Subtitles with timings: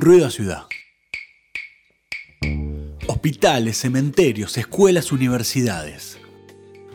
[0.00, 0.62] Ruido a ciudad.
[3.08, 6.20] Hospitales, cementerios, escuelas, universidades.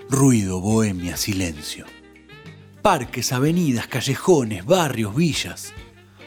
[0.10, 1.86] Ruido, bohemia, silencio.
[2.82, 5.74] Parques, avenidas, callejones, barrios, villas.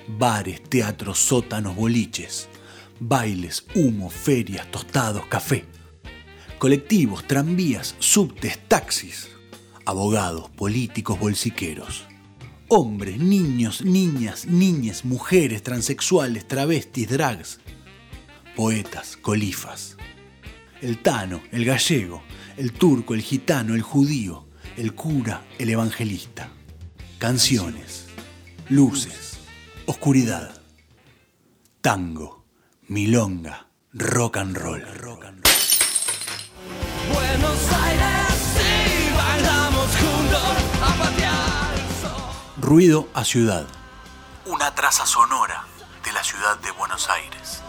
[0.07, 2.47] Bares, teatros, sótanos, boliches.
[3.01, 5.65] Bailes, humo, ferias, tostados, café.
[6.59, 9.31] Colectivos, tranvías, subtes, taxis.
[9.87, 12.05] Abogados, políticos, bolsiqueros.
[12.69, 17.61] Hombres, niños, niñas, niñas, mujeres, transexuales, travestis, drags
[18.57, 19.97] poetas, colifas.
[20.81, 22.23] El tano, el gallego,
[22.57, 26.49] el turco, el gitano, el judío, el cura, el evangelista.
[27.19, 28.07] Canciones,
[28.71, 29.39] luces,
[29.85, 30.61] oscuridad.
[31.83, 32.47] Tango,
[32.89, 34.83] milonga, rock and roll.
[37.13, 38.26] Buenos Aires,
[42.67, 43.65] Ruido a ciudad.
[44.45, 45.65] Una traza sonora
[46.05, 47.63] de la ciudad de Buenos Aires.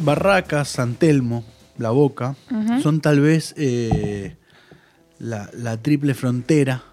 [0.00, 1.44] Barracas, San Telmo,
[1.82, 2.36] La Boca,
[2.82, 4.36] son tal vez eh,
[5.18, 6.84] la, triple frontera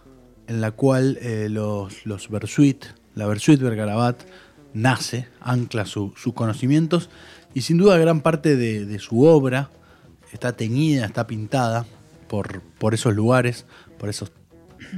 [0.47, 4.21] en la cual eh, los, los Bersuit, la Bersuit Bergarabat,
[4.73, 7.09] nace, ancla sus conocimientos
[7.53, 9.69] y sin duda gran parte de, su obra
[10.31, 11.85] está teñida, está pintada
[12.27, 13.65] por, por esos lugares,
[13.97, 14.31] por esos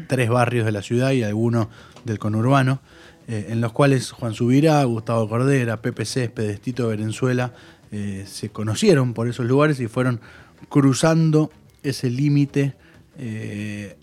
[0.07, 1.69] tres barrios de la ciudad y alguno
[2.05, 2.81] del conurbano,
[3.27, 7.53] eh, en los cuales Juan Subirá, Gustavo Cordera, Pepe Céspedes, Tito Venezuela
[7.91, 10.21] eh, se conocieron por esos lugares y fueron
[10.69, 11.51] cruzando
[11.83, 12.73] ese límite
[13.17, 13.97] eh,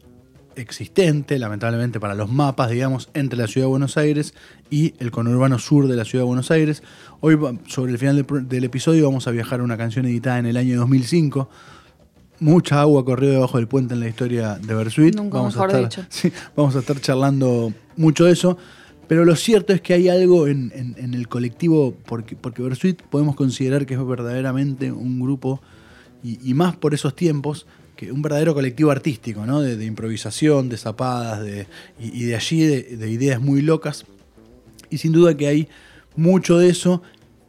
[0.57, 4.35] existente, lamentablemente para los mapas, digamos, entre la ciudad de Buenos Aires
[4.71, 6.83] y el conurbano sur de la ciudad de Buenos Aires.
[7.21, 10.57] Hoy, sobre el final del, episodio, vamos a viajar a una canción editada en el
[10.57, 11.49] año 2005.
[12.41, 15.17] Mucha agua corrió debajo del puente en la historia de Bersuit.
[15.17, 16.07] vamos a estar,
[16.57, 18.59] vamos a estar charlando mucho de eso.
[19.09, 22.63] Pero lo cierto es que hay algo en, el colectivo, porque, porque
[23.11, 25.63] podemos considerar que es verdaderamente un grupo,
[26.23, 29.63] y, más por esos tiempos, que un verdadero colectivo artístico, ¿no?
[29.63, 31.67] de, improvisación, de zapadas, de,
[31.99, 34.05] y, de allí de, ideas muy locas.
[34.91, 35.69] Y sin duda que hay
[36.15, 37.03] mucho de eso,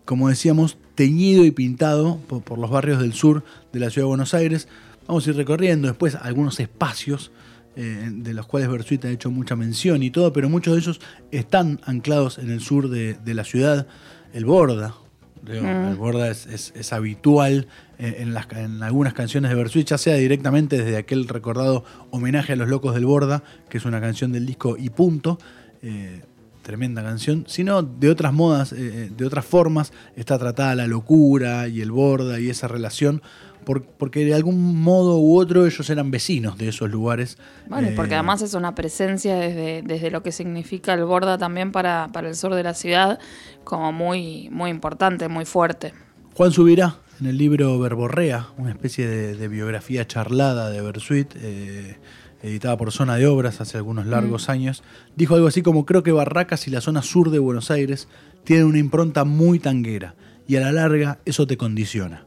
[0.05, 3.43] como decíamos, teñido y pintado por, por los barrios del sur
[3.73, 4.69] de la ciudad de Buenos Aires.
[5.07, 7.31] Vamos a ir recorriendo después algunos espacios
[7.75, 11.01] eh, de los cuales Bersuit ha hecho mucha mención y todo, pero muchos de ellos
[11.31, 13.87] están anclados en el sur de, la ciudad.
[14.33, 14.95] El Borda,
[15.43, 15.89] mm.
[15.89, 20.97] el Borda es, habitual en, las, en, algunas canciones de Bersuit, ya sea directamente desde
[20.97, 24.89] aquel recordado homenaje a los locos del Borda, que es una canción del disco Y
[24.89, 25.39] Punto.
[25.81, 26.21] Eh,
[26.69, 31.81] tremenda canción, sino de otras modas, eh, de otras formas, está tratada la locura y
[31.81, 33.23] el borda y esa relación
[33.63, 37.37] porque de algún modo u otro ellos eran vecinos de esos lugares.
[37.67, 41.71] Bueno, porque eh, además es una presencia desde, desde lo que significa el Borda también
[41.71, 43.19] para, el sur de la ciudad,
[43.63, 45.93] como muy, muy importante, muy fuerte.
[46.33, 51.97] Juan Subirá, en el libro Verborrea, una especie de, biografía charlada de Bersuit, eh,
[52.41, 54.51] editada por Zona de Obras hace algunos largos mm.
[54.51, 54.83] años,
[55.15, 58.07] dijo algo así como creo que Barracas y la zona sur de Buenos Aires
[58.45, 60.15] tienen una impronta muy tanguera
[60.47, 62.25] y a la larga eso te condiciona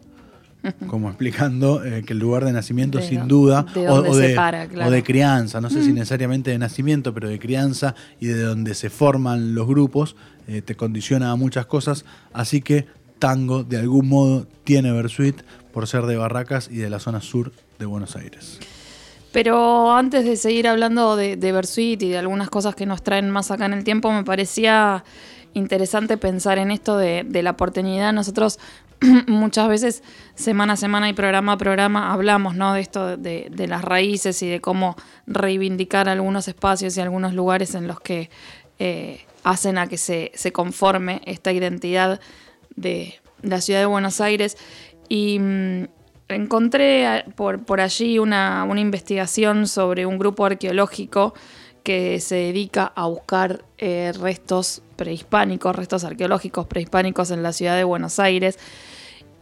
[0.86, 5.82] como explicando eh, que el lugar de nacimiento sin duda, o, de, crianza, no sé
[5.82, 5.94] si mm.
[5.94, 10.16] necesariamente de nacimiento, pero de crianza y de donde se forman los grupos,
[10.48, 12.86] eh, te condiciona a muchas cosas, así que
[13.18, 17.52] tango de algún modo tiene Bersuit por ser de Barracas y de la zona sur
[17.78, 18.58] de Buenos Aires.
[19.32, 23.30] Pero antes de seguir hablando de, de Bersuit y de algunas cosas que nos traen
[23.30, 25.04] más acá en el tiempo, me parecía
[25.54, 28.12] interesante pensar en esto de, de la porteñidad.
[28.12, 28.58] Nosotros
[29.26, 30.02] muchas veces,
[30.34, 32.74] semana a semana y programa a programa, hablamos ¿no?
[32.74, 34.96] de esto de, las raíces y de cómo
[35.26, 38.30] reivindicar algunos espacios y algunos lugares en los que
[38.78, 42.20] eh, hacen a que se, conforme esta identidad
[42.76, 44.56] de la ciudad de Buenos Aires.
[45.08, 45.84] Y mm,
[46.28, 51.34] encontré por, por allí una, una, investigación sobre un grupo arqueológico
[51.82, 57.84] que se dedica a buscar eh, restos prehispánicos, restos arqueológicos prehispánicos en la ciudad de
[57.84, 58.58] Buenos Aires.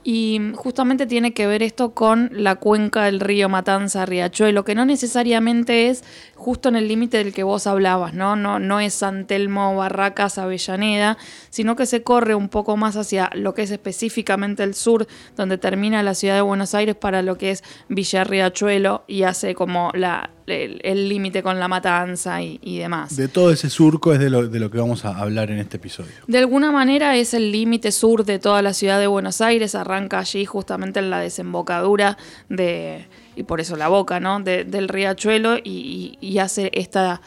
[0.03, 4.87] Y justamente tiene que ver esto con la cuenca del río Matanza Riachuelo, que no
[4.87, 6.05] necesariamente es
[6.41, 8.35] justo en el límite del que vos hablabas, ¿no?
[8.35, 8.59] ¿no?
[8.59, 11.19] No es San Telmo, Barracas, Avellaneda,
[11.51, 15.07] sino que se corre un poco más hacia lo que es específicamente el sur,
[15.37, 19.55] donde termina la ciudad de Buenos Aires para lo que es Villa Riachuelo y hace
[19.55, 23.17] como la, el límite con la matanza y, y, demás.
[23.17, 25.77] De todo ese surco es de lo, de lo que vamos a hablar en este
[25.77, 26.13] episodio.
[26.27, 30.21] De alguna manera es el límite sur de toda la ciudad de Buenos Aires, arranca
[30.21, 32.17] allí justamente en la desembocadura
[32.49, 34.41] de y por eso la boca, ¿no?
[34.41, 37.21] del riachuelo y, hace esta,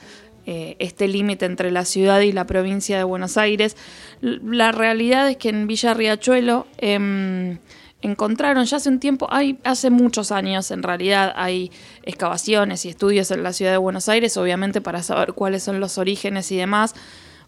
[0.45, 3.77] eh, este límite entre la ciudad y la provincia de Buenos Aires.
[4.21, 7.59] La realidad es que en Villa Riachuelo em,
[8.01, 11.71] encontraron ya hace un tiempo, hay, hace muchos años en realidad hay
[12.03, 15.97] excavaciones y estudios en la ciudad de Buenos Aires, obviamente para saber cuáles son los
[15.97, 16.93] orígenes y demás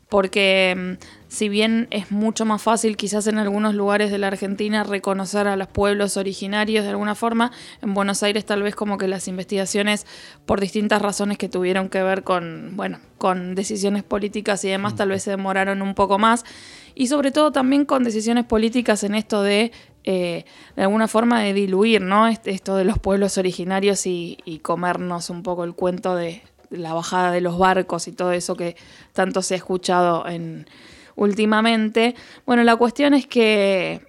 [0.10, 4.84] porque mm, si bien es mucho más fácil quizás en algunos lugares de la Argentina
[4.84, 9.08] reconocer a los pueblos originarios de alguna forma, en Buenos Aires tal vez como que
[9.08, 10.06] las investigaciones
[10.46, 15.10] por distintas razones que tuvieron que ver con, bueno, con decisiones políticas y demás tal
[15.10, 16.46] vez se demoraron un poco más
[16.94, 19.72] y sobre todo también con decisiones políticas en esto de
[20.08, 22.28] eh, de alguna forma de diluir, ¿no?
[22.28, 27.42] Esto de los pueblos originarios y comernos un poco el cuento de, la bajada de
[27.42, 28.76] los barcos y todo eso que
[29.14, 30.68] tanto se ha escuchado en,
[31.16, 32.16] últimamente.
[32.46, 34.02] Bueno, la cuestión es que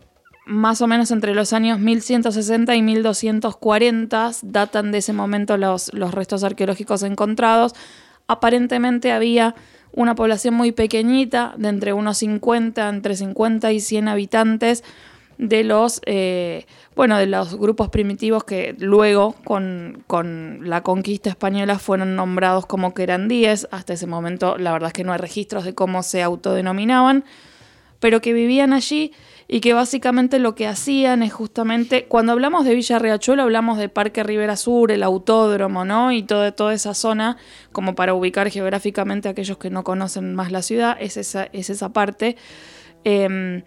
[0.47, 6.14] más o menos entre los años 1160 y 1240 datan de ese momento los, los
[6.14, 7.75] restos arqueológicos encontrados.
[8.29, 9.55] Aparentemente había
[9.93, 14.85] una población muy pequeñita, de entre unos 50, entre 50 y 100 habitantes,
[15.38, 20.05] de los, eh, bueno, de los grupos primitivos que luego con,
[20.62, 23.69] la conquista española fueron nombrados como que eran 10.
[23.71, 27.25] Hasta ese momento la verdad es que no hay registros de cómo se autodenominaban,
[28.00, 29.12] pero que vivían allí
[29.49, 33.88] y que básicamente lo que hacían es justamente, cuando hablamos de Villa Riachuelo hablamos de
[33.88, 36.11] Parque Rivera Sur, el autódromo, ¿no?
[36.11, 37.37] Y todo, toda esa zona,
[37.71, 41.71] como para ubicar geográficamente a aquellos que no conocen más la ciudad, es esa, es
[41.71, 42.37] esa parte.
[43.05, 43.62] Em,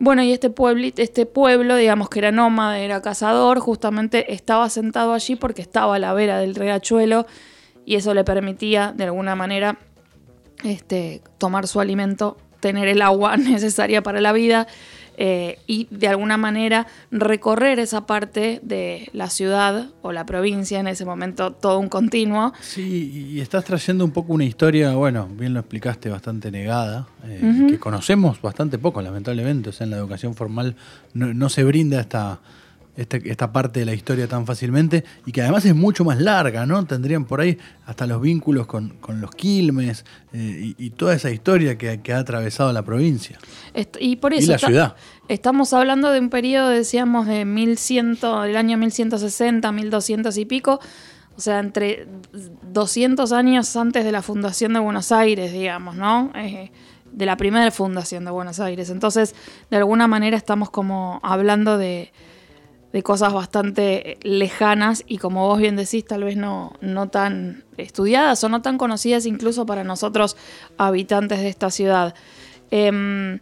[0.00, 0.52] bueno, y este,
[0.96, 5.98] este pueblo, digamos que era nómada, era cazador, justamente estaba sentado allí porque estaba a
[5.98, 7.26] la vera del riachuelo
[7.84, 9.78] y eso le permitía, de alguna manera,
[10.62, 14.68] este, tomar su alimento, tener el agua necesaria para la vida
[15.20, 20.86] eh, y de alguna manera recorrer esa parte de la ciudad o la provincia, en
[20.86, 22.52] ese momento todo un continuo.
[22.60, 27.66] Sí, y estás trayendo un poco una historia, bueno, bien lo explicaste, bastante negada, eh,
[27.68, 30.76] que conocemos bastante poco, lamentablemente, o sea, en la educación formal
[31.14, 32.38] no, no se brinda esta
[32.98, 36.84] esta, parte de la historia tan fácilmente y que además es mucho más larga, ¿no?
[36.84, 37.56] Tendrían por ahí
[37.86, 42.82] hasta los vínculos con, los Quilmes eh, y, toda esa historia que, ha atravesado la
[42.82, 43.38] provincia.
[44.00, 44.96] y por eso la ciudad.
[45.28, 50.80] Estamos hablando de un periodo, decíamos, de 1100, del año 1160, 1200 y pico,
[51.36, 52.08] o sea, entre
[52.72, 56.32] 200 años antes de la fundación de Buenos Aires, digamos, ¿no?
[56.34, 56.72] Eh,
[57.12, 58.90] de la primera fundación de Buenos Aires.
[58.90, 59.36] Entonces,
[59.70, 62.12] de alguna manera estamos como hablando de,
[62.92, 68.42] de cosas bastante lejanas y como vos bien decís, tal vez no, no tan estudiadas
[68.44, 70.36] o no tan conocidas incluso para nosotros
[70.78, 72.14] habitantes de esta ciudad.
[72.70, 73.40] Em,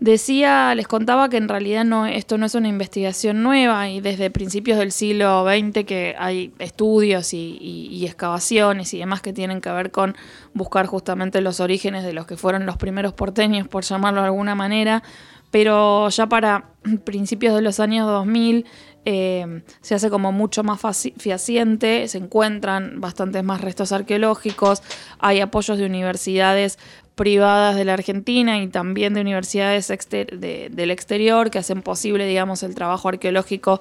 [0.00, 4.30] decía, les contaba que en realidad no, esto no es una investigación nueva y desde
[4.30, 9.70] principios del siglo XX que hay estudios y, y excavaciones y demás que tienen que
[9.70, 10.16] ver con
[10.54, 14.54] buscar justamente los orígenes de los que fueron los primeros porteños, por llamarlo de alguna
[14.54, 15.02] manera,
[15.50, 16.70] pero ya para
[17.04, 18.66] principios de los años 2000
[19.06, 20.80] eh, se hace como mucho más
[21.16, 24.82] fehaciente, se encuentran bastantes más restos arqueológicos,
[25.18, 26.78] hay apoyos de universidades
[27.14, 32.74] privadas de la Argentina y también de universidades del exterior que hacen posible, digamos, el
[32.74, 33.80] trabajo arqueológico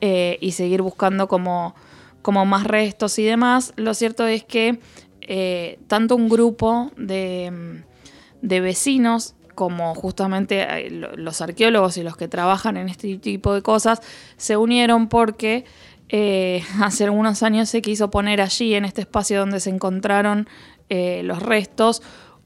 [0.00, 1.74] eh, y seguir buscando como,
[2.22, 3.72] como, más restos y demás.
[3.76, 4.78] Lo cierto es que
[5.20, 7.82] eh, tanto un grupo de,
[8.42, 13.62] de vecinos como justamente eh, los arqueólogos y los que trabajan en este tipo de
[13.62, 14.00] cosas
[14.36, 15.64] se unieron porque
[16.08, 20.48] eh, hace algunos años se quiso poner allí, en este espacio donde se encontraron
[20.88, 22.02] eh, los restos,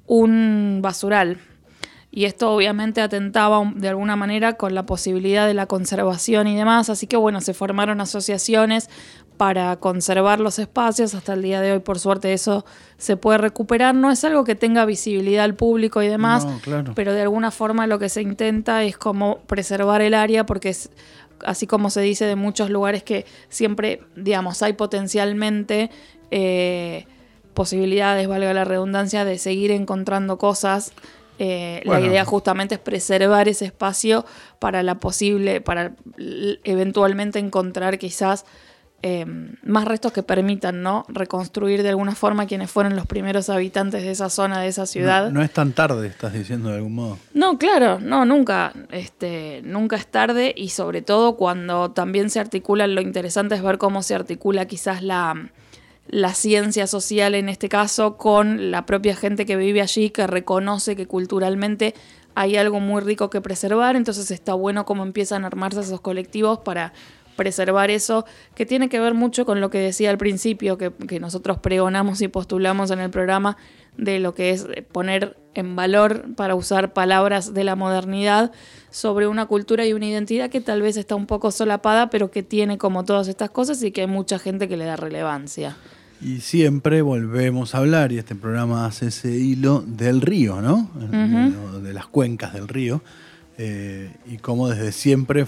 [0.07, 1.39] un basural.
[2.13, 6.91] Y esto obviamente atentaba de alguna manera con la posibilidad de la conservación y demás,
[6.91, 8.91] así que bueno, se formaron asociaciones
[9.37, 11.15] para conservar los espacios.
[11.15, 12.67] Hasta el día de hoy, por suerte, eso
[12.99, 13.95] se puede recuperar.
[13.95, 16.47] No es algo que tenga visibilidad al público y demás,
[16.95, 20.91] pero de alguna forma lo que se intenta es como preservar el área porque es
[21.45, 25.91] así como se dice de muchos lugares que siempre, digamos, hay potencialmente
[26.31, 27.07] eh,
[27.55, 30.93] posibilidades, valga la redundancia, de seguir encontrando cosas.
[31.43, 34.27] Eh, la idea justamente es preservar ese espacio
[34.59, 35.93] para la posible, para
[36.65, 38.45] eventualmente encontrar quizás
[39.03, 39.25] eh,
[39.63, 41.07] más restos que permitan ¿no?
[41.09, 45.29] reconstruir de alguna forma quienes fueron los primeros habitantes de esa zona, de esa ciudad.
[45.29, 47.19] No, no, es tan tarde, estás diciendo de algún modo.
[47.33, 48.75] No, claro, no, nunca.
[48.91, 53.79] Este, nunca es tarde y sobre todo cuando también se articula, lo interesante es ver
[53.79, 55.51] cómo se articula quizás la,
[56.11, 60.97] la ciencia social en este caso con la propia gente que vive allí, que reconoce
[60.97, 61.95] que culturalmente
[62.35, 66.59] hay algo muy rico que preservar, entonces está bueno cómo empiezan a armarse esos colectivos
[66.59, 66.93] para
[67.37, 71.21] preservar eso, que tiene que ver mucho con lo que decía al principio, que, que,
[71.21, 73.57] nosotros pregonamos y postulamos en el programa,
[73.97, 78.53] de lo que es poner en valor, para usar palabras de la modernidad,
[78.91, 82.43] sobre una cultura y una identidad que tal vez está un poco solapada, pero que
[82.43, 85.77] tiene como todas estas cosas y que hay mucha gente que le da relevancia.
[86.23, 90.91] Y siempre volvemos a hablar, y este programa hace ese hilo del río, ¿no?
[90.95, 91.81] Uh -huh.
[91.81, 93.03] De las cuencas del río,
[93.57, 95.47] eh, y cómo desde siempre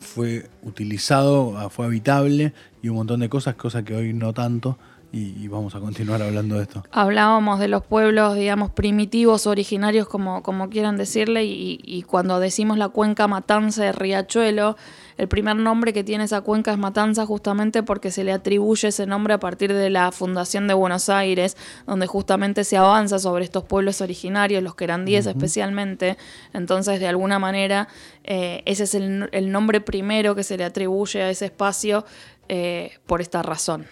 [0.00, 2.52] fue utilizado, ah, fue habitable
[2.82, 4.78] y un montón de cosas, cosas que hoy no tanto.
[5.12, 6.84] Y, y, vamos a continuar hablando de esto.
[6.92, 12.78] Hablábamos de los pueblos, digamos, primitivos, originarios, como, como quieran decirle, y, y, cuando decimos
[12.78, 14.76] la cuenca Matanza de Riachuelo,
[15.20, 19.04] el primer nombre que tiene esa cuenca es Matanza justamente porque se le atribuye ese
[19.04, 23.64] nombre a partir de la fundación de Buenos Aires, donde justamente se avanza sobre estos
[23.64, 25.32] pueblos originarios, los querandíes uh -huh.
[25.32, 26.16] especialmente.
[26.54, 27.88] Entonces, de alguna manera,
[28.24, 32.04] eh, ese es el, el, nombre primero que se le atribuye a ese espacio
[32.48, 33.86] eh, por esta razón.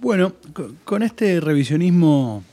[0.00, 0.32] Bueno,
[0.84, 2.44] con este revisionismo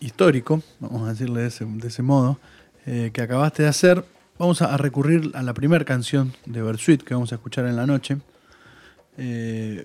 [0.00, 2.38] histórico, vamos a decirle de ese, de ese modo,
[2.86, 4.04] eh, que acabaste de hacer,
[4.38, 7.86] vamos a recurrir a la primera canción de Bersuit que vamos a escuchar en la
[7.86, 8.16] noche.
[9.18, 9.84] Eh,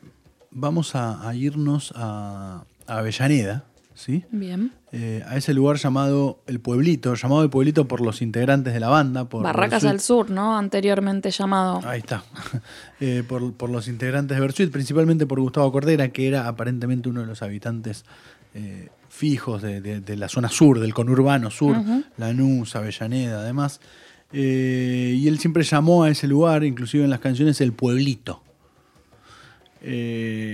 [0.52, 4.24] vamos a, a irnos a, a, Avellaneda, ¿sí?
[4.32, 4.72] Bien.
[4.94, 8.90] Eh, a ese lugar llamado El Pueblito, llamado El Pueblito por los integrantes de la
[8.90, 9.26] banda.
[9.26, 10.56] Por Barracas al Sur, ¿no?
[10.58, 11.82] Anteriormente llamado.
[11.84, 12.24] Ahí está.
[13.00, 17.22] eh, por, por, los integrantes de Bersuit, principalmente por Gustavo Cordera, que era aparentemente uno
[17.22, 18.06] de los habitantes
[18.54, 22.06] eh, fijos de, de, de, la zona sur, del conurbano sur, uh -huh.
[22.18, 23.80] Lanús, Avellaneda, además.
[24.32, 28.42] Eh, y él siempre llamó a ese lugar, inclusive en las canciones, el pueblito.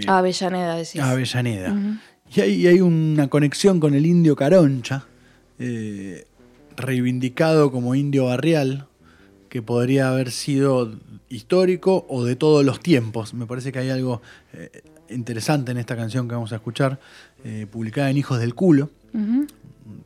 [0.08, 1.02] Avellaneda, decís.
[1.02, 1.72] Avellaneda.
[1.72, 2.00] Uh -huh.
[2.36, 5.06] Y hay, y hay, una conexión con el indio Caroncha,
[6.78, 8.90] reivindicado como indio barrial,
[9.50, 10.94] que podría haber sido
[11.30, 13.34] histórico o de todos los tiempos.
[13.34, 14.22] Me parece que hay algo
[14.54, 17.00] eh, interesante en esta canción que vamos a escuchar,
[17.44, 18.90] eh, publicada en Hijos del Culo.
[19.14, 19.48] Uh -huh.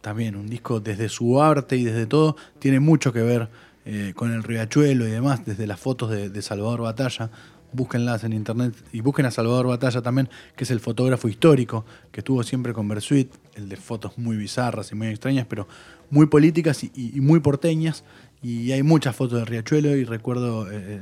[0.01, 3.49] También un disco desde su arte y desde todo, tiene mucho que ver
[3.85, 7.29] eh, con el riachuelo y demás, desde las fotos de, de Salvador Batalla,
[7.73, 12.21] búsquenlas en internet y busquen a Salvador Batalla también, que es el fotógrafo histórico que
[12.21, 15.67] estuvo siempre con Bersuit, el de fotos muy bizarras y muy extrañas, pero
[16.09, 18.03] muy políticas y, y, muy porteñas.
[18.43, 20.99] Y hay muchas fotos de Riachuelo y recuerdo el,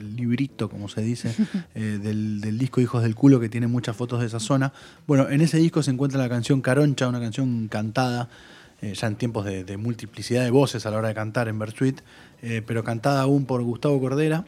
[0.00, 1.34] el librito, como se dice,
[1.74, 4.72] eh, del, del, disco Hijos del Culo, que tiene muchas fotos de esa zona.
[5.06, 8.28] Bueno, en ese disco se encuentra la canción Caroncha, una canción cantada,
[8.80, 11.58] eh, ya en tiempos de, de, multiplicidad de voces a la hora de cantar en
[11.58, 12.00] Bersuit,
[12.42, 14.44] eh, pero cantada aún por Gustavo Cordera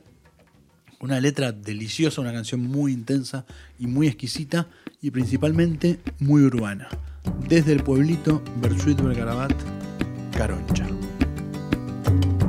[1.01, 3.45] una letra deliciosa, una canción muy intensa
[3.79, 4.67] y muy exquisita
[5.01, 6.89] y principalmente muy urbana.
[7.49, 9.53] Desde el pueblito, Bersuit Vergarabat,
[10.37, 10.87] Caroncha.
[12.09, 12.48] Se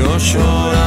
[0.00, 0.81] hace fiera,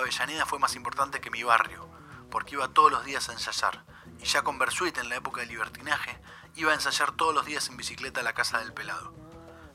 [0.00, 1.88] Avellaneda fue más importante que mi barrio,
[2.30, 3.84] porque iba todos los días a ensayar,
[4.20, 6.18] y ya con Bersuit en la época del libertinaje,
[6.54, 9.12] iba a ensayar todos los días en bicicleta a la casa del pelado.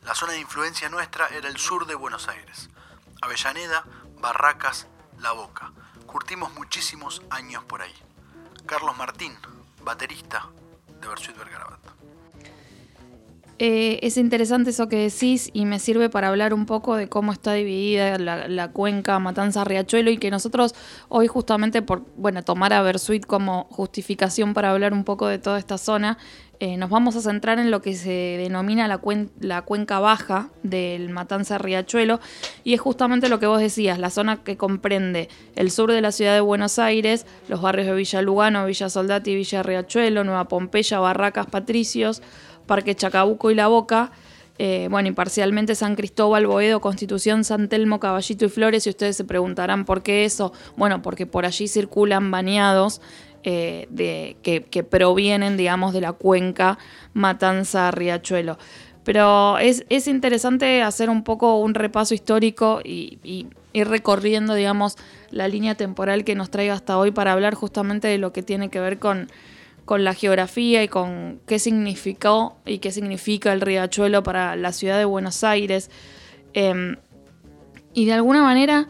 [0.01, 2.69] La zona de influencia nuestra era el sur de Buenos Aires.
[3.21, 3.85] Avellaneda,
[4.19, 4.87] Barracas,
[5.19, 5.71] La Boca.
[6.05, 7.95] Curtimos muchísimos años por ahí.
[8.65, 9.37] Carlos Martín,
[9.81, 10.49] baterista
[11.03, 12.02] de Bersuit Bergarabat.
[13.65, 17.31] Eh, es interesante eso que decís y me sirve para hablar un poco de cómo
[17.31, 20.75] está dividida la, cuenca Matanza-Riachuelo y que nosotros
[21.07, 25.59] hoy justamente por bueno tomar a Versuit como justificación para hablar un poco de toda
[25.59, 26.17] esta zona,
[26.59, 28.99] eh, nos vamos a centrar en lo que se denomina la,
[29.39, 32.19] la cuenca baja del Matanza-Riachuelo
[32.65, 36.11] y es justamente lo que vos decías, la zona que comprende el sur de la
[36.11, 40.99] ciudad de Buenos Aires, los barrios de Villa Lugano, Villa Soldati, Villa Riachuelo, Nueva Pompeya,
[40.99, 42.21] Barracas, Patricios,
[42.65, 44.11] Parque Chacabuco y La Boca.
[44.59, 48.85] Eh, bueno, y San Cristóbal, Boedo, Constitución, San Telmo, Caballito y Flores.
[48.85, 50.53] Y ustedes se preguntarán por qué eso.
[50.77, 53.01] Bueno, porque por allí circulan bañados
[53.45, 56.77] eh, de, que, provienen, digamos, de la cuenca
[57.13, 58.57] Matanza-Riachuelo.
[59.03, 64.97] Pero es, interesante hacer un poco un repaso histórico y, ir recorriendo, digamos,
[65.29, 68.69] la línea temporal que nos traiga hasta hoy para hablar justamente de lo que tiene
[68.69, 69.29] que ver con
[69.85, 74.97] con la geografía y con qué significó y qué significa el riachuelo para la ciudad
[74.97, 75.89] de Buenos Aires.
[76.53, 76.97] Em,
[77.93, 78.87] y de alguna manera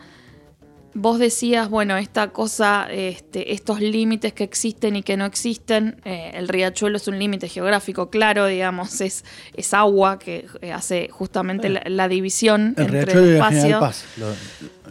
[0.96, 6.32] vos decías, bueno, esta cosa, este, estos límites que existen y que no existen, eh,
[6.36, 9.26] el riachuelo es un límite geográfico, claro, digamos, es,
[9.56, 13.80] es agua que eh, hace justamente la, división el entre el espacio.
[13.80, 14.06] Paz,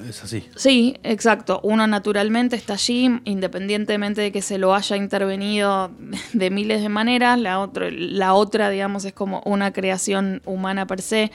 [0.08, 0.48] es así.
[0.56, 1.60] Sí, exacto.
[1.62, 5.92] Uno naturalmente está allí, independientemente de que se lo haya intervenido
[6.32, 7.38] de miles de maneras.
[7.38, 11.30] La, otro, la otra, digamos, es como una creación humana per se.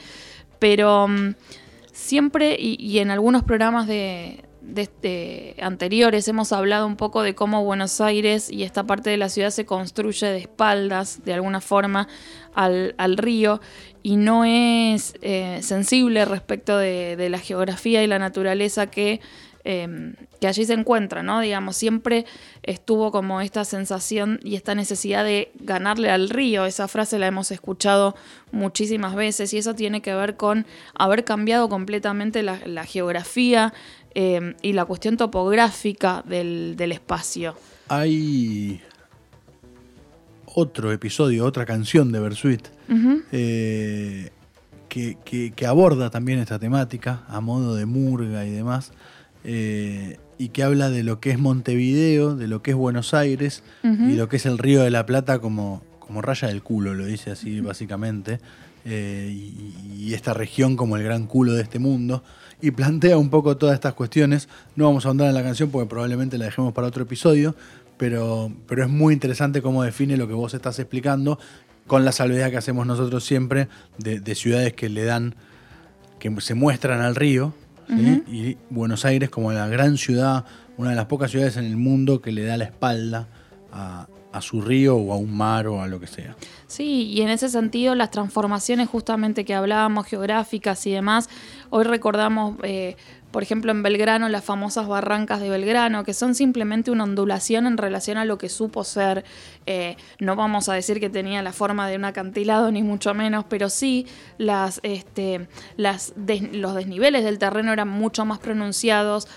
[0.58, 1.34] Pero mm,
[1.92, 7.64] siempre, y en algunos programas de, de este, anteriores hemos hablado un poco de cómo
[7.64, 12.06] Buenos Aires y esta parte de la ciudad se construye de espaldas, de alguna forma,
[12.54, 13.60] al, río
[14.02, 19.20] y no es eh, sensible respecto de, la geografía y la naturaleza que,
[19.68, 21.40] em, que allí se encuentra, ¿no?
[21.40, 22.24] Digamos, siempre
[22.62, 26.64] estuvo como esta sensación y esta necesidad de ganarle al río.
[26.64, 28.16] Esa frase la hemos escuchado
[28.50, 33.72] muchísimas veces y eso tiene que ver con haber cambiado completamente la, la geografía,
[34.20, 37.54] Em, y la cuestión topográfica del, espacio.
[37.86, 38.80] Hay
[40.46, 42.66] otro episodio, otra canción de Bersuit
[43.30, 44.30] eh,
[44.88, 48.90] que, aborda también esta temática a modo de murga y demás.
[49.44, 53.62] Eh, y que habla de lo que es Montevideo, de lo que es Buenos Aires
[53.82, 57.06] y lo que es el Río de la Plata como, como raya del culo, lo
[57.06, 58.40] dice así básicamente.
[58.84, 62.22] eh, y, y esta región como el gran culo de este mundo.
[62.60, 64.48] Y plantea un poco todas estas cuestiones.
[64.76, 67.54] No vamos a ahondar en la canción porque probablemente la dejemos para otro episodio,
[67.96, 71.38] pero, pero es muy interesante cómo define lo que vos estás explicando,
[71.86, 75.34] con la salvedad que hacemos nosotros siempre de, de ciudades que le dan,
[76.18, 77.54] que se muestran al río,
[77.88, 78.22] ¿sí?
[78.26, 80.44] y Buenos Aires como la gran ciudad,
[80.76, 83.28] una de las pocas ciudades en el mundo que le da la espalda
[83.72, 86.36] a, a su río o a un mar o a lo que sea.
[86.66, 91.28] Sí, y en ese sentido las transformaciones justamente que hablábamos, geográficas y demás,
[91.70, 92.96] hoy recordamos, eh,
[93.30, 97.76] por ejemplo, en Belgrano, las famosas barrancas de Belgrano, que son simplemente una ondulación en
[97.76, 99.24] relación a lo que supo ser.
[99.66, 103.44] Eh, no vamos a decir que tenía la forma de un acantilado, ni mucho menos,
[103.48, 104.06] pero sí
[104.38, 106.14] las, este, las
[106.52, 109.28] los desniveles del terreno eran mucho más pronunciados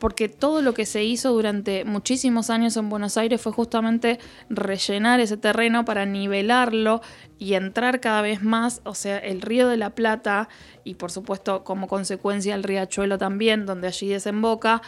[0.00, 5.20] porque todo lo que se hizo durante muchísimos años en Buenos Aires fue justamente rellenar
[5.20, 7.00] ese terreno para nivelarlo
[7.38, 10.48] y entrar cada vez más, o sea, el río de la Plata
[10.82, 14.82] y por supuesto como consecuencia el riachuelo también, donde allí desemboca,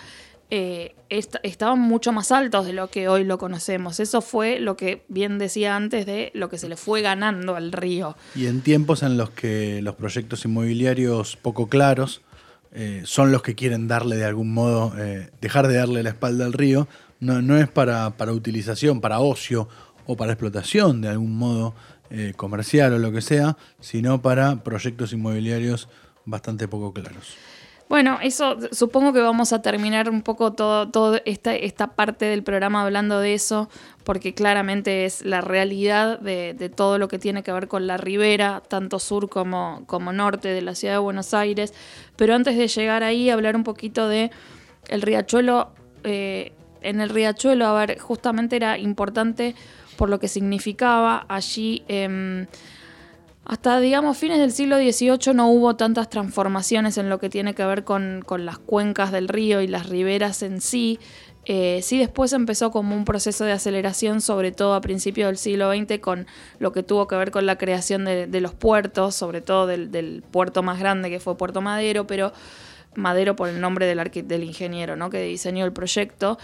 [0.55, 4.01] eh, est- estaban mucho más altos de lo que hoy lo conocemos.
[4.01, 7.73] Eso fue lo que bien decía antes de lo que se le fue ganando al
[7.73, 8.17] río.
[8.35, 12.21] Y en tiempos en los que los proyectos inmobiliarios poco claros
[12.75, 16.47] eh, son los que quieren darle de algún modo, eh, dejar de darle la espalda
[16.47, 16.89] al río,
[17.21, 19.69] no, no es para, para utilización, para ocio
[20.07, 21.75] o para explotación de algún modo
[22.11, 25.89] eh, comercial o lo que sea, sino para proyectos inmobiliarios
[26.25, 27.37] bastante poco claros.
[27.93, 32.43] Bueno, eso supongo que vamos a terminar un poco todo, todo esta, esta parte del
[32.43, 33.69] programa hablando de eso,
[34.03, 38.63] porque claramente es la realidad de, todo lo que tiene que ver con la ribera,
[38.67, 41.75] tanto sur como, como norte de la ciudad de Buenos Aires.
[42.17, 44.31] Pero antes de llegar ahí, hablar un poquito de
[44.89, 45.73] el riachuelo.
[46.05, 49.55] eh, en el riachuelo, a ver, justamente era importante
[49.99, 51.85] por lo que significaba allí.
[51.89, 52.47] em,
[53.45, 57.65] hasta, digamos, fines del siglo XVIII no hubo tantas transformaciones en lo que tiene que
[57.65, 61.01] ver con, con las cuencas del río y las riberas en sí.
[61.45, 65.73] Eh, sí después empezó como un proceso de aceleración, sobre todo a principios del siglo
[65.73, 66.27] XX, con
[66.61, 70.63] lo que tuvo que ver con la creación de, los puertos, sobre todo del, puerto
[70.63, 72.33] más grande que fue Puerto Madero, pero
[72.95, 75.11] Madero por el nombre del, del ingeniero ¿no?
[75.11, 76.39] que diseñó el proyecto.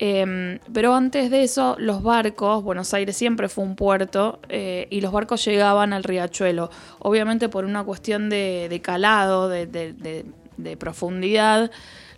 [0.00, 5.00] Eh, pero antes de eso, los barcos, Buenos Aires siempre fue un puerto, eh, y
[5.00, 6.70] los barcos llegaban al riachuelo.
[7.00, 10.24] Obviamente por una cuestión de, de calado, de, de- de-
[10.56, 11.70] de profundidad,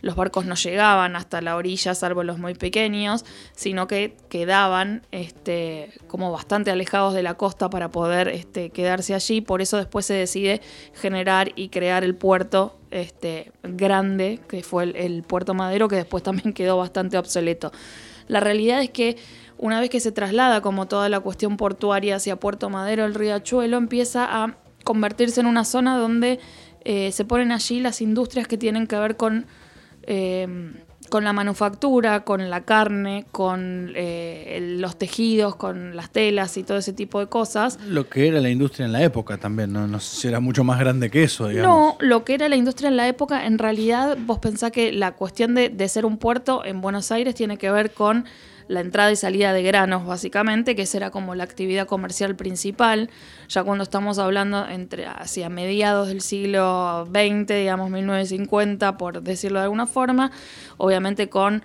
[0.03, 5.93] los barcos no llegaban hasta la orilla, salvo los muy pequeños, sino que quedaban este,
[6.07, 9.41] como bastante alejados de la costa para poder este, quedarse allí.
[9.41, 10.61] Por eso después se decide
[10.95, 16.53] generar y crear el puerto este, grande, que fue el, puerto Madero, que después también
[16.55, 17.73] quedó bastante obsoleto.
[18.27, 19.17] La realidad es que
[19.59, 23.77] una vez que se traslada como toda la cuestión portuaria hacia Puerto Madero, el riachuelo
[23.77, 26.41] empieza a convertirse en una zona donde
[26.85, 29.47] eh, se ponen allí las industrias que tienen que ver con,
[30.03, 30.47] eh,
[31.11, 36.79] con la manufactura, con la carne, con eh, los tejidos, con las telas y todo
[36.79, 37.79] ese tipo de cosas.
[37.87, 40.65] Lo que era la industria en la época también, no, no sé si era mucho
[40.65, 41.97] más grande que eso, digamos.
[42.01, 45.13] No, lo que era la industria en la época, en realidad vos pensás que la
[45.13, 48.25] cuestión de, de ser un puerto en Buenos Aires tiene que ver con
[48.71, 53.11] la entrada y salida de granos, básicamente, que esa era como la actividad comercial principal.
[53.49, 59.65] Ya cuando estamos hablando entre hacia mediados del siglo XX, digamos 1950, por decirlo de
[59.65, 60.31] alguna forma,
[60.77, 61.65] obviamente con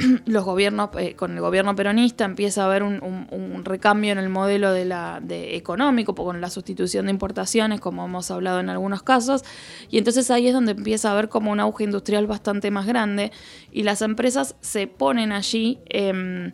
[0.26, 4.72] los gobiernos, eh, con el gobierno peronista empieza a haber un, recambio en el modelo
[4.72, 9.44] de la, de económico, con la sustitución de importaciones, como hemos hablado en algunos casos,
[9.90, 13.32] y entonces ahí es donde empieza a haber como un auge industrial bastante más grande,
[13.70, 16.52] y las empresas se ponen allí em,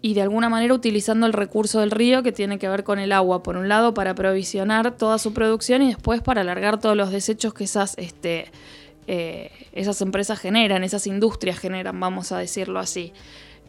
[0.00, 3.12] y de alguna manera utilizando el recurso del río que tiene que ver con el
[3.12, 7.10] agua, por un lado para aprovisionar toda su producción y después para alargar todos los
[7.10, 8.50] desechos que esas, este,
[9.10, 13.14] eh, esas empresas generan, esas industrias generan, vamos a decirlo así.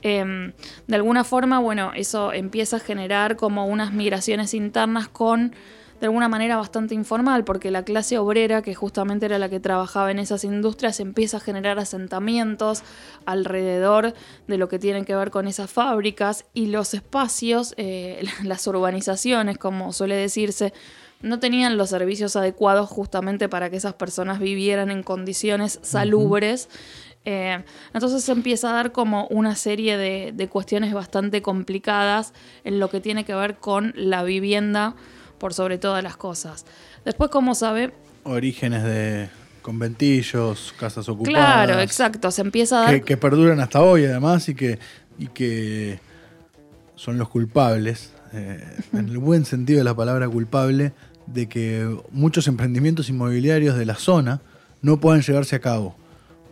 [0.01, 0.51] Em,
[0.87, 5.55] de alguna forma, bueno, eso empieza a generar como unas migraciones internas con,
[6.01, 10.11] de alguna manera, bastante informal, porque la clase obrera, que justamente era la que trabajaba
[10.11, 12.83] en esas industrias, empieza a generar asentamientos
[13.25, 14.13] alrededor
[14.45, 19.57] de lo que tienen que ver con esas fábricas y los espacios, eh, las urbanizaciones,
[19.57, 20.73] como suele decirse,
[21.21, 26.69] no tenían los servicios adecuados justamente para que esas personas vivieran en condiciones salubres.
[27.25, 32.79] Eh, entonces se empieza a dar como una serie de, de cuestiones bastante complicadas en
[32.79, 34.95] lo que tiene que ver con la vivienda
[35.37, 36.65] por sobre todas las cosas.
[37.05, 37.91] Después, como sabe,
[38.23, 39.29] Orígenes de
[39.61, 41.65] conventillos, casas ocupadas.
[41.65, 42.95] claro, exacto, se empieza a dar...
[42.95, 44.79] que, que perduran hasta hoy además y que,
[45.17, 45.99] y que
[46.95, 50.93] son los culpables, eh, en el buen sentido de la palabra culpable,
[51.33, 54.41] de que muchos emprendimientos inmobiliarios de la zona
[54.81, 55.95] no puedan llevarse a cabo.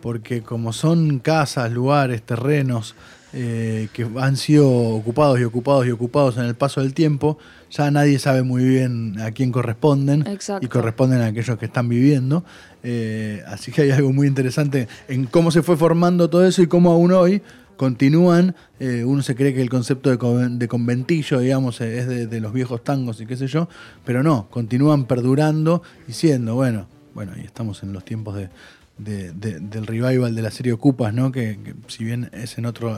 [0.02, 2.96] Porque como son casas, lugares, terrenos
[3.34, 7.38] eh, que han sido ocupados y ocupados y ocupados en el paso del tiempo,
[7.70, 10.66] ya nadie sabe muy bien a quién corresponden Exacto.
[10.66, 12.46] y corresponden a aquellos que están viviendo.
[12.84, 16.68] Eh, así que hay algo muy interesante en cómo se fue formando todo eso y
[16.68, 17.42] cómo aún hoy
[17.78, 18.56] continúan.
[18.80, 22.28] eh, uno se cree que el concepto de, conven- de conventillo, digamos, eh, es de,
[22.28, 23.70] de los viejos tangos y qué sé yo,
[24.06, 28.50] pero no, continúan perdurando y siendo, bueno, bueno, y estamos en los tiempos de,
[28.98, 31.32] de- de- del revival de la serie Ocupas, ¿no?
[31.32, 32.98] Que, que si bien es en otro,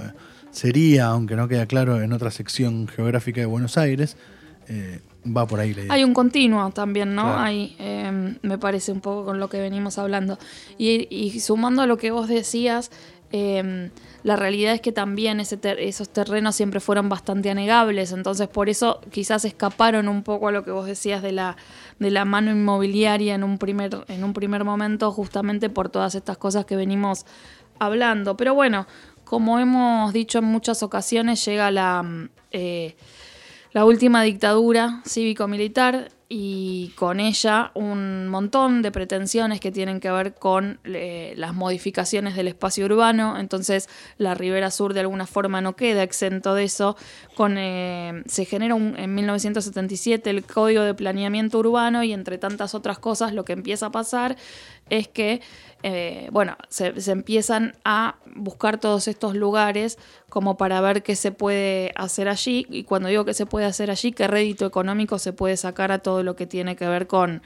[0.52, 4.18] sería, aunque no queda claro, en otra sección geográfica de Buenos Aires,
[4.68, 5.94] eh, va por ahí la idea.
[5.94, 7.24] Hay un continuo también, ¿no?
[7.24, 7.40] Claro.
[7.40, 10.38] Ahí eh, me parece un poco con lo que venimos hablando.
[10.78, 12.92] Y, y sumando a lo que vos decías,
[13.32, 13.90] eh,
[14.24, 18.70] la realidad es que también ese ter- esos terrenos siempre fueron bastante anegables, entonces por
[18.70, 21.56] eso quizás escaparon un poco a lo que vos decías de la,
[22.00, 26.38] de la mano inmobiliaria en un, primer, en un primer momento, justamente por todas estas
[26.38, 27.26] cosas que venimos
[27.80, 28.36] hablando.
[28.36, 28.88] Pero bueno,
[29.24, 32.04] como hemos dicho en muchas ocasiones, llega la...
[32.04, 32.96] mm, eh,
[33.72, 40.36] la última dictadura cívico-militar y con ella un montón de pretensiones que tienen que ver
[40.36, 43.40] con eh, las modificaciones del espacio urbano.
[43.40, 43.90] Entonces
[44.20, 46.96] la Ribera Sur de alguna forma no queda exento de eso.
[47.36, 53.00] Con, eh, se genera en 1977 el Código de Planeamiento Urbano y entre tantas otras
[53.00, 54.38] cosas lo que empieza a pasar
[54.92, 55.42] es que
[55.82, 59.98] eh, bueno, se, empiezan a buscar todos estos lugares
[60.30, 62.66] como para ver qué se puede hacer allí.
[62.70, 66.00] Y cuando digo que se puede hacer allí, qué rédito económico se puede sacar a
[66.00, 67.42] todo lo que tiene que ver con,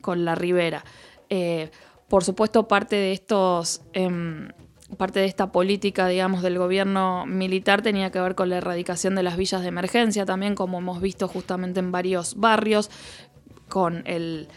[0.00, 0.84] con la ribera.
[1.30, 1.70] Eh,
[2.08, 3.82] por supuesto, parte de estos.
[3.92, 4.48] em,
[4.96, 9.22] parte de esta política, digamos, del gobierno militar tenía que ver con la erradicación de
[9.22, 12.90] las villas de emergencia, también como hemos visto justamente en varios barrios,
[13.68, 14.48] con el,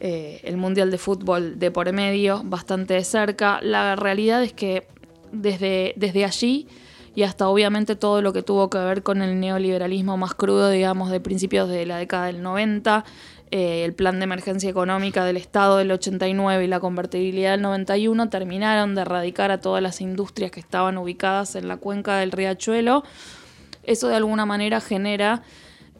[0.00, 3.60] eh, el Mundial de Fútbol de por medio, bastante de cerca.
[3.62, 4.86] La realidad es que
[5.32, 6.68] desde, desde allí
[7.14, 11.10] y hasta obviamente todo lo que tuvo que ver con el neoliberalismo más crudo, digamos,
[11.10, 13.04] de principios de la década del 90,
[13.50, 18.28] eh, el plan de emergencia económica del Estado del 89 y la convertibilidad del 91
[18.28, 23.02] terminaron de erradicar a todas las industrias que estaban ubicadas en la cuenca del riachuelo.
[23.82, 25.42] Eso de alguna manera genera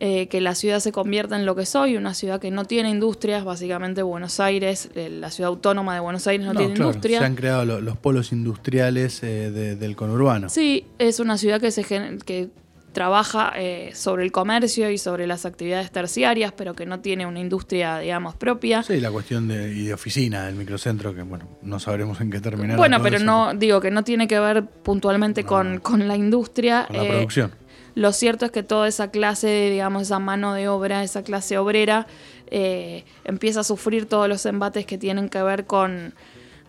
[0.01, 2.91] eh, que la ciudad se convierta en lo que soy, una ciudad que no tiene
[2.91, 6.91] industrias, básicamente Buenos Aires, eh, la ciudad autónoma de Buenos Aires no, No, tiene claro,
[6.91, 7.19] industria.
[7.19, 10.49] Se han creado lo- los polos industriales eh, de- del conurbano.
[10.49, 12.49] Sí, es una ciudad que, se que
[12.93, 17.39] trabaja eh, sobre el comercio y sobre las actividades terciarias, pero que no tiene una
[17.39, 18.83] industria, digamos, propia.
[18.83, 22.41] Sí, la cuestión de, y de oficina del microcentro, que bueno, no sabremos en qué
[22.41, 22.77] terminará.
[22.79, 23.25] bueno, pero eso.
[23.25, 25.49] no, digo que no tiene que ver puntualmente No.
[25.49, 26.87] con, con la industria.
[26.89, 27.53] Con la eh, producción.
[27.95, 32.07] Lo cierto es que toda esa clase, digamos, esa mano de obra, esa clase obrera,
[32.51, 36.15] eh, empieza a sufrir todos los embates que tienen que ver con,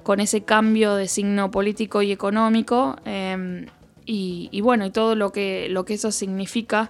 [0.04, 2.96] con ese cambio de signo político y económico.
[3.06, 3.66] eh,
[4.10, 6.90] y, y bueno, y todo lo que, lo que eso significa.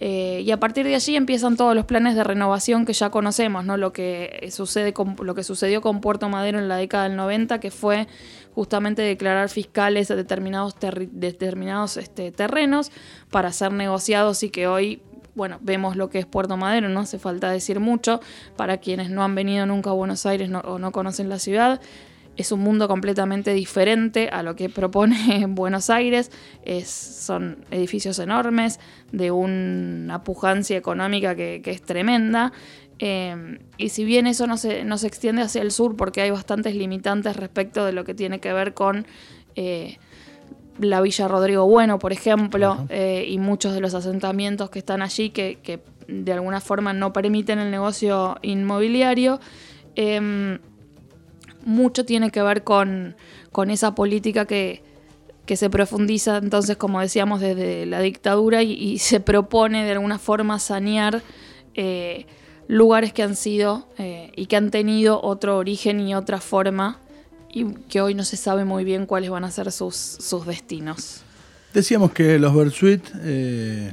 [0.00, 3.64] Eh, y a partir de allí empiezan todos los planes de renovación que ya conocemos,
[3.64, 3.76] ¿no?
[3.76, 7.60] Lo que sucede con, lo que sucedió con Puerto Madero en la década del 90,
[7.60, 8.08] que fue
[8.54, 10.74] justamente declarar fiscales de determinados,
[11.12, 12.90] determinados este, terrenos
[13.30, 15.02] para ser negociados y que hoy,
[15.34, 18.20] bueno, vemos lo que es Puerto Madero, no hace falta decir mucho.
[18.56, 21.80] Para quienes no han venido nunca a Buenos Aires no- o no conocen la ciudad,
[22.40, 26.30] es un mundo completamente diferente a lo que propone Buenos Aires.
[26.64, 28.80] Es, son edificios enormes,
[29.12, 32.52] de una pujancia económica que, que es tremenda.
[32.98, 36.30] Eh, y si bien eso no se, no se extiende hacia el sur, porque hay
[36.30, 39.06] bastantes limitantes respecto de lo que tiene que ver con
[39.56, 39.98] eh,
[40.78, 45.30] la Villa Rodrigo Bueno, por ejemplo, eh, y muchos de los asentamientos que están allí
[45.30, 49.40] que, que de alguna forma no permiten el negocio inmobiliario.
[51.64, 53.16] Mucho tiene que ver con,
[53.52, 54.82] con esa política que,
[55.50, 60.60] que se profundiza entonces, como decíamos, desde la dictadura y, se propone de alguna forma
[60.60, 61.22] sanear
[61.74, 62.26] eh,
[62.68, 67.00] lugares que han sido eh, y que han tenido otro origen y otra forma
[67.52, 71.22] y que hoy no se sabe muy bien cuáles van a ser sus, sus destinos.
[71.74, 73.92] Decíamos que los Bersuit eh,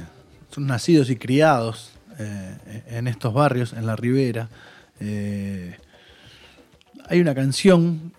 [0.52, 1.90] son nacidos y criados
[2.88, 4.48] en estos barrios, en la ribera.
[7.08, 8.12] Hay una canción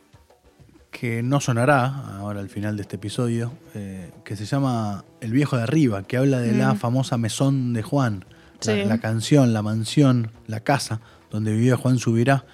[0.92, 5.56] que no sonará ahora al final de este episodio, eh, que se llama El viejo
[5.56, 6.78] de arriba, que habla de la Mm.
[6.78, 8.26] famosa mesón de Juan,
[8.66, 8.84] la, Sí.
[8.86, 11.00] la canción, la mansión, la casa
[11.32, 12.46] donde vivía Juan Subirá.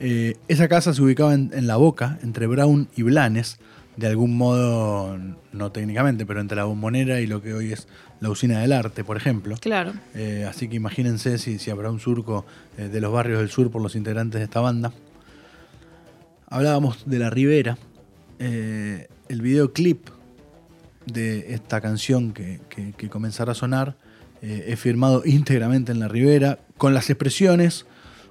[0.00, 3.58] Eh, esa casa se ubicaba en, en La Boca, entre Brown y Blanes,
[3.96, 5.16] de algún modo,
[5.52, 7.86] no técnicamente, pero entre la bombonera y lo que hoy es
[8.18, 9.54] la usina del arte, por ejemplo.
[9.60, 9.92] Claro.
[10.14, 12.44] Eh, así que imagínense si, si habrá un surco
[12.76, 14.92] de los barrios del sur por los integrantes de esta banda.
[16.46, 17.78] Hablábamos de la Ribera.
[18.38, 20.08] Eh, el videoclip
[21.06, 22.60] de esta canción que,
[23.10, 23.96] comenzará a sonar
[24.42, 27.86] eh, es firmado íntegramente en la Ribera, con las expresiones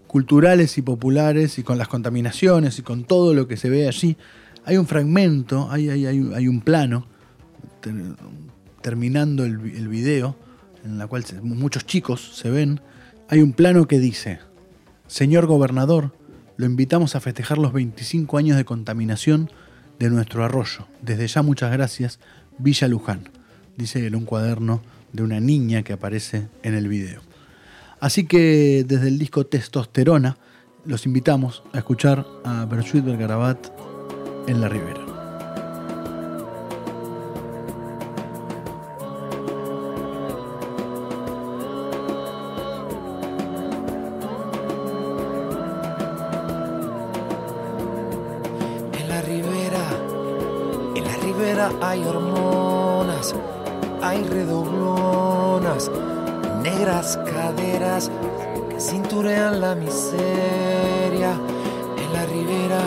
[0.07, 4.17] culturales y populares y con las contaminaciones y con todo lo que se ve allí.
[4.65, 7.07] Hay un fragmento, hay, un plano
[7.81, 8.15] ter-
[8.81, 10.35] terminando el, vi- el video
[10.85, 12.79] en la cual muchos chicos se ven.
[13.29, 14.39] Hay un plano que dice,
[15.07, 16.15] Señor gobernador,
[16.57, 19.49] lo invitamos a festejar los 25 años de contaminación
[19.99, 20.87] de nuestro arroyo.
[21.01, 22.19] Desde ya muchas gracias,
[22.57, 23.29] Villa Luján,
[23.77, 27.21] dice en un cuaderno de una niña que aparece en el video.
[27.99, 30.37] Así que desde el disco Testosterona
[30.85, 33.67] los invitamos a escuchar a Bersuit Bergarabat
[34.47, 35.12] en la Ribera.
[58.69, 61.33] Que cinturean la miseria.
[61.97, 62.81] En la ribera,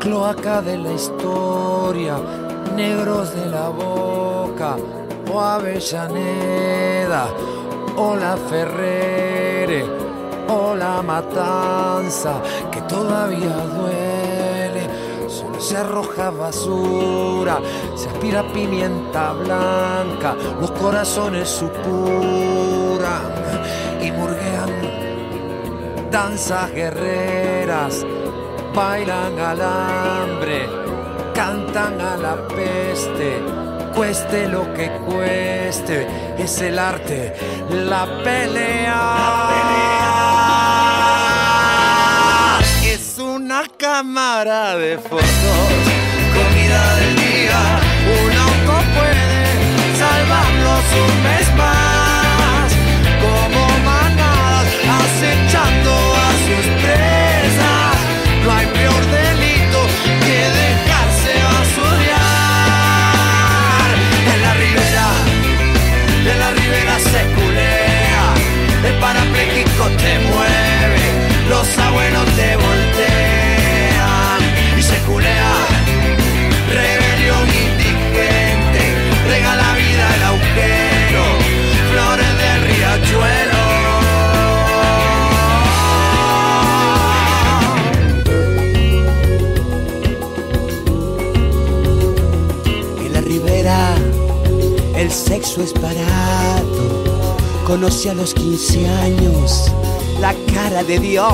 [0.00, 2.16] cloaca de la historia,
[2.74, 4.76] negros de la boca,
[5.32, 7.26] o Avellaneda,
[7.96, 9.84] o la Ferrere,
[10.48, 15.28] o la matanza, que todavía duele.
[15.28, 17.58] Solo se arroja basura,
[17.94, 23.22] se aspira pimienta blanca, los corazones supuran
[24.12, 24.70] murguean.
[26.10, 28.04] Danzas guerreras,
[28.74, 30.68] bailan al hambre,
[31.34, 33.40] cantan a la peste,
[33.94, 36.06] cueste lo que cueste,
[36.38, 37.34] es el arte,
[37.70, 38.98] la pelea.
[42.84, 45.26] Es una cámara de fotos,
[46.36, 47.80] comida del día,
[48.24, 49.32] un auto puede
[49.98, 51.41] salvarlos un mes
[97.72, 99.72] Conoce a los 15 años
[100.20, 101.24] la cara de Dios.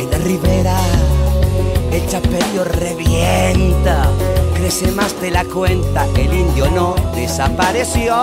[0.00, 0.76] En la ribera
[1.92, 4.10] el chaperío revienta.
[4.56, 8.16] Crece más de la cuenta, el indio no desapareció.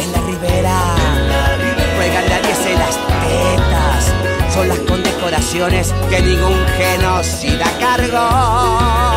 [0.00, 0.80] En la ribera
[1.96, 4.12] juegan la 10 en las tetas.
[4.52, 9.15] Son las condecoraciones que ningún genocida cargó.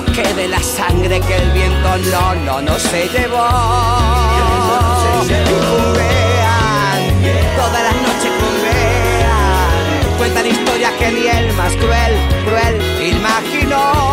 [0.00, 3.46] Que quede la sangre que el viento no, no, no se llevó.
[5.68, 7.02] Cumbean,
[7.56, 10.16] todas las noches cumbean.
[10.16, 12.16] Cuentan historias que ni el más cruel,
[12.46, 14.11] cruel imaginó.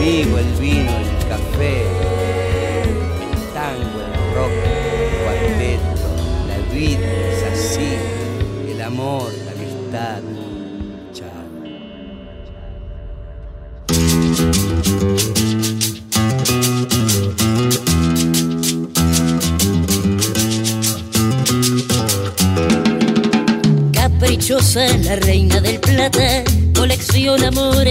[0.00, 1.82] Conmigo el vino, el café,
[2.82, 6.08] el tango, el rock, el cuarteto,
[6.48, 7.92] la vida es así,
[8.70, 10.22] el amor, la amistad.
[23.92, 25.49] Caprichosa la reina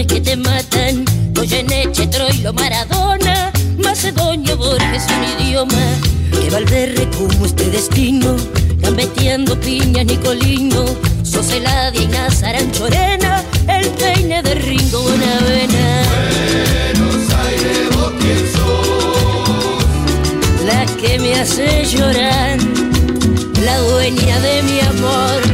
[0.06, 1.04] que te matan.
[1.34, 5.86] Goyeneche, Troilo, Maradona, Macedonio, Borges, un idioma.
[6.30, 8.36] Que Valverde como este destino,
[8.78, 10.84] gambeteando piñas, Nicolino.
[11.22, 16.02] Sos Eladia y Nazaran Chorena, el peine de Ringo Bonavena.
[20.66, 22.58] La que me hace llorar,
[23.64, 25.49] la dueña de mi amor.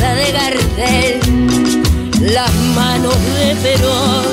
[0.00, 1.20] De Gardel,
[2.20, 4.24] las manos de Perón.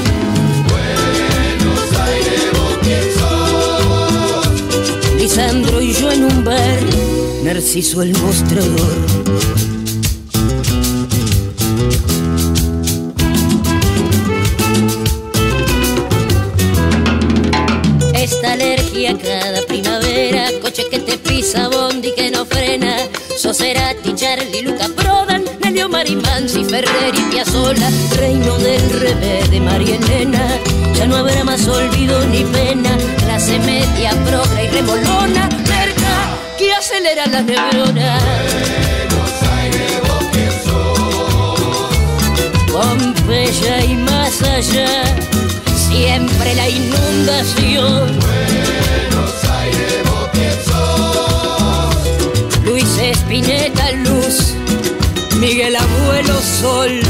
[5.18, 6.80] Lisandro y yo en un bar,
[7.44, 9.71] Narciso el mostrador.
[27.44, 30.48] Piazzolla, reino del revés de María Elena.
[30.94, 37.26] Ya no habrá más olvido ni pena, clase media, progra y remolona, merca que acelera
[37.26, 38.22] las neuronas.
[42.72, 45.04] Pompeya y más allá,
[45.90, 48.20] siempre la inundación.
[52.64, 53.91] Luis Espineta
[55.54, 57.02] Miguel Abuelo Sol.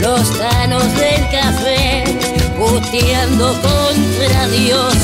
[0.00, 2.04] Los tanos del café,
[2.56, 4.94] puteando contra Dios.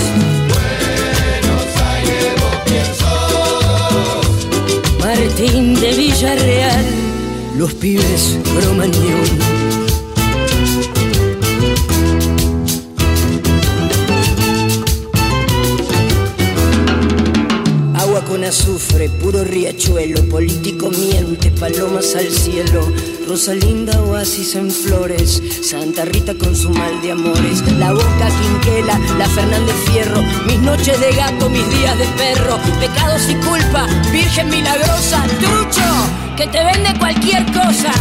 [4.98, 6.86] Martín de Villarreal,
[7.58, 9.63] los pibes cromañón.
[18.46, 22.92] Azufre, puro riachuelo, político miente, palomas al cielo,
[23.26, 29.26] Rosalinda oasis en flores, Santa Rita con su mal de amores, la boca quinquela, la
[29.28, 35.24] Fernández Fierro, mis noches de gato, mis días de perro, pecados y culpa, Virgen milagrosa,
[35.40, 37.92] trucho, que te vende cualquier cosa.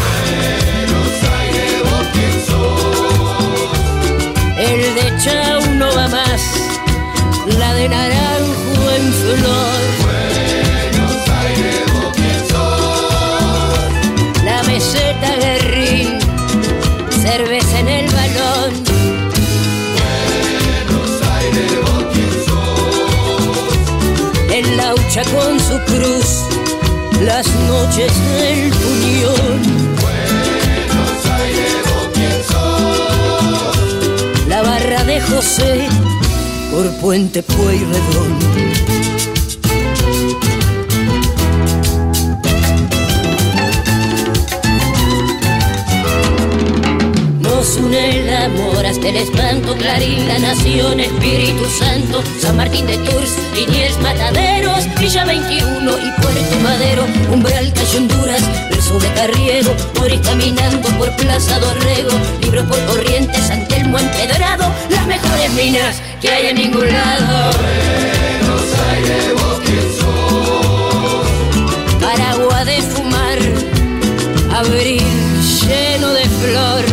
[4.58, 6.42] El de Chau no va más,
[7.58, 10.03] la de naranjo en flor.
[25.14, 26.48] Con su cruz,
[27.22, 29.62] las noches del puñón.
[34.48, 35.88] La barra de José
[36.72, 39.03] por Puente Pueyrredón.
[48.44, 53.38] Une el amor hasta el espanto, Clarín, la nación, Espíritu Santo, San Martín de Tours,
[53.56, 60.88] Liniers, Mataderos, Villa 21 y Puerto Madero, Umbral, Calle Honduras, verso de Carriego, Moris caminando
[60.98, 66.56] por Plaza Dorrego, Libros por Corrientes, San Telmo empedrado, las mejores minas que hay en
[66.56, 67.52] ningún lado.
[72.02, 73.40] Paragua de fumar,
[74.52, 75.04] abril
[75.62, 76.93] lleno de flor.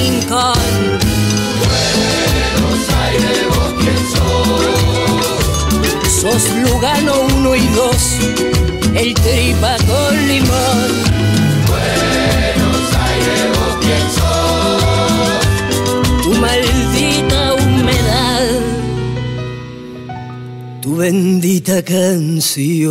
[0.00, 0.58] Rivadavia y Rincón.
[6.20, 8.18] Sos Lugano 1 y 2,
[8.94, 11.10] el tripa con limón.
[16.22, 18.46] Tu maldita humedad,
[20.82, 22.90] tu bendita canción.